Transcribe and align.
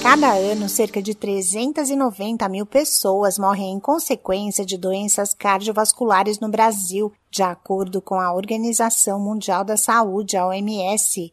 cada 0.00 0.32
ano, 0.32 0.66
cerca 0.66 1.02
de 1.02 1.14
390 1.14 2.48
mil 2.48 2.64
pessoas 2.64 3.38
morrem 3.38 3.74
em 3.74 3.78
consequência 3.78 4.64
de 4.64 4.78
doenças 4.78 5.34
cardiovasculares 5.34 6.40
no 6.40 6.48
Brasil, 6.48 7.12
de 7.30 7.42
acordo 7.42 8.00
com 8.00 8.18
a 8.18 8.32
Organização 8.32 9.20
Mundial 9.20 9.62
da 9.62 9.76
Saúde, 9.76 10.38
a 10.38 10.46
OMS. 10.46 11.30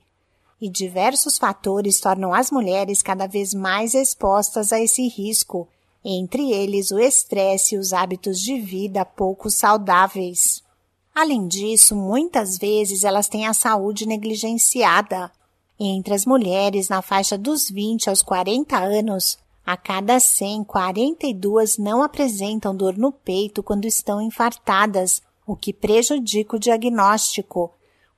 E 0.59 0.69
diversos 0.69 1.38
fatores 1.38 2.01
tornam 2.01 2.33
as 2.33 2.51
mulheres 2.51 3.02
cada 3.02 3.25
vez 3.25 3.54
mais 3.54 3.93
expostas 3.93 4.73
a 4.73 4.81
esse 4.81 5.07
risco, 5.07 5.70
entre 6.04 6.52
eles 6.52 6.91
o 6.91 6.99
estresse 6.99 7.75
e 7.75 7.77
os 7.77 7.93
hábitos 7.93 8.38
de 8.39 8.59
vida 8.59 9.05
pouco 9.05 9.49
saudáveis. 9.49 10.61
Além 11.15 11.47
disso, 11.47 11.95
muitas 11.95 12.57
vezes 12.57 13.05
elas 13.05 13.29
têm 13.29 13.47
a 13.47 13.54
saúde 13.54 14.05
negligenciada. 14.05 15.31
Entre 15.80 16.14
as 16.14 16.25
mulheres 16.25 16.89
na 16.89 17.04
faixa 17.04 17.38
dos 17.38 17.70
20 17.70 18.10
aos 18.10 18.23
40 18.23 18.78
anos, 18.78 19.38
a 19.64 19.78
cada 19.78 20.20
100, 20.20 20.64
42 20.64 21.78
não 21.78 22.01
apresentam 22.01 22.75
dor 22.75 22.97
no 22.97 23.11
peito 23.11 23.61
quando 23.61 23.86
estão 23.86 24.20
infartadas, 24.20 25.21
o 25.46 25.56
que 25.56 25.71
prejudica 25.71 26.56
o 26.56 26.60
diagnóstico. 26.60 27.71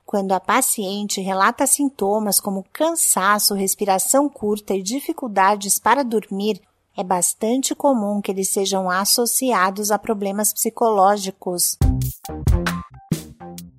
Quando 0.06 0.32
a 0.32 0.40
paciente 0.40 1.22
relata 1.22 1.68
sintomas 1.68 2.40
como 2.40 2.66
cansaço, 2.72 3.54
respiração 3.54 4.30
curta 4.30 4.74
e 4.74 4.82
dificuldades 4.82 5.78
para 5.78 6.04
dormir, 6.04 6.62
é 6.96 7.04
bastante 7.04 7.76
comum 7.76 8.22
que 8.22 8.32
eles 8.32 8.50
sejam 8.50 8.90
associados 8.90 9.92
a 9.92 10.00
problemas 10.00 10.54
psicológicos. 10.54 11.78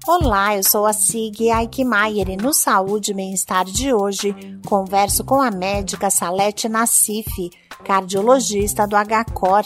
Olá, 0.09 0.57
eu 0.57 0.65
sou 0.65 0.87
a 0.87 0.95
Sig 0.95 1.51
Aikmaier 1.51 2.31
e 2.31 2.37
no 2.37 2.55
Saúde 2.55 3.11
e 3.11 3.15
Bem-Estar 3.15 3.67
de 3.67 3.93
hoje 3.93 4.35
converso 4.67 5.23
com 5.23 5.43
a 5.43 5.51
médica 5.51 6.09
Salete 6.09 6.71
Nassif, 6.71 7.51
cardiologista 7.85 8.87
do 8.87 8.97
HCOR. 8.97 9.63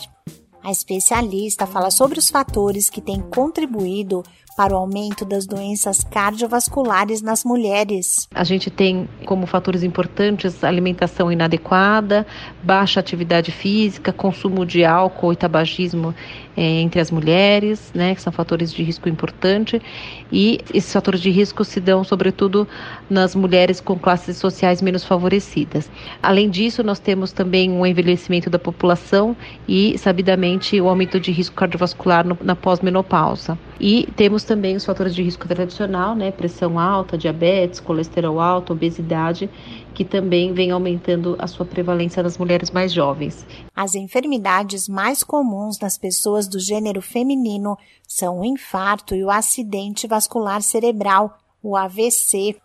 A 0.61 0.73
especialista 0.73 1.69
fala 1.69 1.89
sobre 1.89 2.19
os 2.19 2.31
fatores 2.31 2.91
que 2.91 3.01
têm 3.01 3.21
contribuído 3.21 4.25
para 4.57 4.75
o 4.75 4.77
aumento 4.77 5.25
das 5.25 5.47
doenças 5.47 6.05
cardiovasculares 6.05 7.23
nas 7.23 7.45
mulheres. 7.45 8.29
A 8.35 8.45
gente 8.45 8.71
tem 8.71 9.09
como 9.25 9.47
fatores 9.47 9.83
importantes 9.83 10.63
alimentação 10.63 11.31
inadequada, 11.31 12.27
baixa 12.63 13.01
atividade 13.01 13.51
física, 13.51 14.13
consumo 14.13 14.65
de 14.65 14.85
álcool 14.85 15.33
e 15.33 15.37
tabagismo 15.37 16.15
é, 16.57 16.81
entre 16.81 17.01
as 17.01 17.11
mulheres, 17.11 17.91
né, 17.95 18.15
que 18.15 18.23
são 18.23 18.33
fatores 18.33 18.73
de 18.73 18.83
risco 18.83 19.09
importante, 19.09 19.81
e 20.31 20.61
esses 20.73 20.93
fatores 20.93 21.21
de 21.21 21.31
risco 21.31 21.65
se 21.65 21.81
dão 21.81 22.05
sobretudo 22.05 22.67
nas 23.11 23.35
mulheres 23.35 23.81
com 23.81 23.99
classes 23.99 24.37
sociais 24.37 24.81
menos 24.81 25.05
favorecidas. 25.05 25.91
Além 26.23 26.49
disso, 26.49 26.83
nós 26.83 26.99
temos 26.99 27.33
também 27.33 27.71
um 27.71 27.85
envelhecimento 27.85 28.49
da 28.49 28.59
população 28.59 29.37
e, 29.67 29.99
sabidamente, 29.99 30.81
o 30.81 30.89
aumento 30.89 31.19
de 31.19 31.33
risco 31.33 31.57
cardiovascular 31.57 32.27
no, 32.27 32.39
na 32.43 32.55
pós-menopausa. 32.55 33.59
E 33.81 34.07
temos 34.17 34.45
também 34.45 34.77
os 34.77 34.85
fatores 34.85 35.15
de 35.15 35.23
risco 35.23 35.49
tradicional, 35.49 36.15
né, 36.15 36.31
pressão 36.31 36.79
alta, 36.79 37.19
diabetes, 37.19 37.81
colesterol 37.81 38.41
alto, 38.41 38.73
obesidade 38.73 39.51
que 39.95 40.05
também 40.05 40.53
vem 40.53 40.73
aumentando 40.73 41.37
a 41.39 41.47
sua 41.47 41.65
prevalência 41.65 42.23
nas 42.23 42.37
mulheres 42.37 42.71
mais 42.71 42.93
jovens. 42.93 43.47
As 43.75 43.95
enfermidades 43.95 44.89
mais 44.89 45.23
comuns 45.23 45.79
nas 45.79 45.97
pessoas 45.97 46.49
do 46.49 46.59
gênero 46.59 47.01
feminino 47.01 47.79
são 48.07 48.41
o 48.41 48.45
infarto 48.45 49.15
e 49.15 49.25
o 49.25 49.31
acidente 49.31 50.07
vascular 50.07 50.63
cerebral, 50.63 51.39
o 51.63 51.77
AVC. 51.77 52.57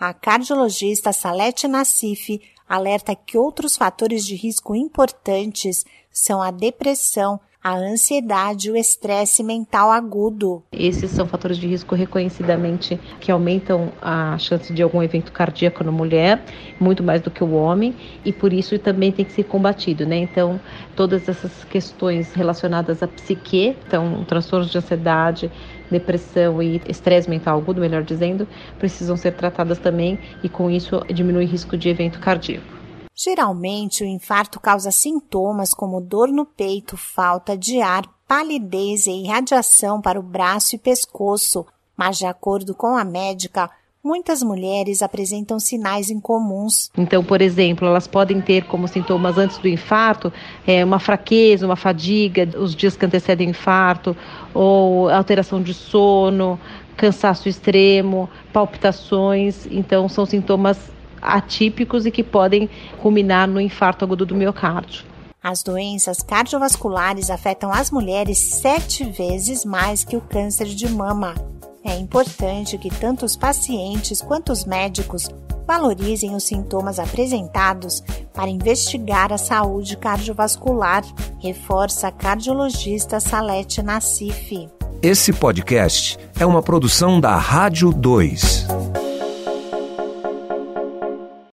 A 0.00 0.14
cardiologista 0.14 1.12
Salete 1.12 1.68
Nassif 1.68 2.40
alerta 2.68 3.14
que 3.14 3.36
outros 3.36 3.76
fatores 3.76 4.24
de 4.24 4.34
risco 4.34 4.74
importantes 4.74 5.84
são 6.10 6.40
a 6.42 6.50
depressão, 6.50 7.40
a 7.62 7.74
ansiedade 7.74 8.70
o 8.70 8.76
estresse 8.76 9.42
mental 9.42 9.90
agudo. 9.90 10.62
Esses 10.72 11.10
são 11.10 11.26
fatores 11.26 11.58
de 11.58 11.66
risco 11.66 11.94
reconhecidamente 11.94 12.98
que 13.20 13.32
aumentam 13.32 13.92
a 14.00 14.38
chance 14.38 14.72
de 14.72 14.82
algum 14.82 15.02
evento 15.02 15.32
cardíaco 15.32 15.82
na 15.82 15.90
mulher, 15.90 16.42
muito 16.80 17.02
mais 17.02 17.20
do 17.20 17.30
que 17.30 17.42
o 17.42 17.52
homem, 17.52 17.94
e 18.24 18.32
por 18.32 18.52
isso 18.52 18.78
também 18.78 19.10
tem 19.10 19.24
que 19.24 19.32
ser 19.32 19.44
combatido, 19.44 20.06
né? 20.06 20.16
Então, 20.16 20.60
todas 20.94 21.28
essas 21.28 21.64
questões 21.64 22.32
relacionadas 22.32 23.02
à 23.02 23.08
psique, 23.08 23.76
então 23.86 24.24
transtornos 24.24 24.70
de 24.70 24.78
ansiedade, 24.78 25.50
depressão 25.90 26.62
e 26.62 26.80
estresse 26.88 27.28
mental 27.28 27.58
agudo, 27.58 27.80
melhor 27.80 28.02
dizendo, 28.02 28.46
precisam 28.78 29.16
ser 29.16 29.32
tratadas 29.32 29.78
também 29.78 30.18
e 30.42 30.48
com 30.48 30.70
isso 30.70 31.02
diminui 31.12 31.44
o 31.44 31.48
risco 31.48 31.76
de 31.76 31.88
evento 31.88 32.18
cardíaco. 32.20 32.78
Geralmente, 33.20 34.04
o 34.04 34.06
infarto 34.06 34.60
causa 34.60 34.92
sintomas 34.92 35.74
como 35.74 36.00
dor 36.00 36.28
no 36.28 36.46
peito, 36.46 36.96
falta 36.96 37.58
de 37.58 37.80
ar, 37.80 38.04
palidez 38.28 39.08
e 39.08 39.10
irradiação 39.10 40.00
para 40.00 40.20
o 40.20 40.22
braço 40.22 40.76
e 40.76 40.78
pescoço, 40.78 41.66
mas, 41.96 42.16
de 42.16 42.26
acordo 42.26 42.76
com 42.76 42.96
a 42.96 43.04
médica, 43.04 43.68
muitas 44.04 44.40
mulheres 44.40 45.02
apresentam 45.02 45.58
sinais 45.58 46.10
incomuns. 46.10 46.92
Então, 46.96 47.24
por 47.24 47.42
exemplo, 47.42 47.88
elas 47.88 48.06
podem 48.06 48.40
ter 48.40 48.66
como 48.66 48.86
sintomas 48.86 49.36
antes 49.36 49.58
do 49.58 49.66
infarto 49.66 50.32
é, 50.64 50.84
uma 50.84 51.00
fraqueza, 51.00 51.66
uma 51.66 51.74
fadiga, 51.74 52.48
os 52.56 52.72
dias 52.72 52.96
que 52.96 53.04
antecedem 53.04 53.48
o 53.48 53.50
infarto, 53.50 54.16
ou 54.54 55.10
alteração 55.10 55.60
de 55.60 55.74
sono, 55.74 56.56
cansaço 56.96 57.48
extremo, 57.48 58.30
palpitações. 58.52 59.66
Então, 59.72 60.08
são 60.08 60.24
sintomas 60.24 60.96
atípicos 61.20 62.06
e 62.06 62.10
que 62.10 62.22
podem 62.22 62.68
culminar 63.00 63.48
no 63.48 63.60
infarto 63.60 64.04
agudo 64.04 64.26
do 64.26 64.34
miocárdio. 64.34 65.04
As 65.42 65.62
doenças 65.62 66.18
cardiovasculares 66.22 67.30
afetam 67.30 67.72
as 67.72 67.90
mulheres 67.90 68.38
sete 68.38 69.04
vezes 69.04 69.64
mais 69.64 70.04
que 70.04 70.16
o 70.16 70.20
câncer 70.20 70.66
de 70.66 70.88
mama. 70.88 71.34
É 71.84 71.96
importante 71.96 72.76
que 72.76 72.90
tanto 72.90 73.24
os 73.24 73.36
pacientes 73.36 74.20
quanto 74.20 74.52
os 74.52 74.64
médicos 74.64 75.28
valorizem 75.66 76.34
os 76.34 76.44
sintomas 76.44 76.98
apresentados 76.98 78.02
para 78.34 78.50
investigar 78.50 79.32
a 79.32 79.38
saúde 79.38 79.96
cardiovascular, 79.96 81.04
reforça 81.38 82.08
a 82.08 82.12
cardiologista 82.12 83.20
Salete 83.20 83.82
Nassif. 83.82 84.68
Esse 85.02 85.32
podcast 85.32 86.18
é 86.40 86.44
uma 86.44 86.62
produção 86.62 87.20
da 87.20 87.36
Rádio 87.36 87.92
2. 87.92 88.77